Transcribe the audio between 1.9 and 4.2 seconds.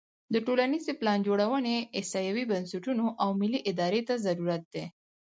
احصایوي بنسټونو او ملي ارادې ته